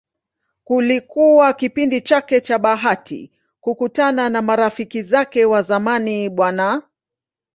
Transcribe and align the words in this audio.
Kilikuwa 0.67 1.53
kipindi 1.53 2.01
chake 2.01 2.41
cha 2.41 2.59
bahati 2.59 3.31
kukutana 3.61 4.29
na 4.29 4.41
marafiki 4.41 5.01
zake 5.03 5.45
wa 5.45 5.61
zamani 5.61 6.29
Bw. 6.29 6.77